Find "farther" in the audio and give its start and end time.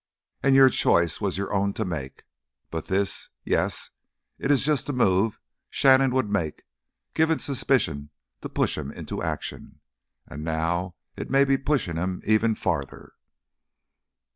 12.55-13.13